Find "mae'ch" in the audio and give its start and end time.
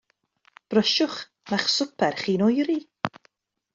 1.51-1.69